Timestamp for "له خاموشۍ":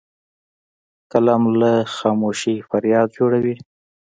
1.61-2.55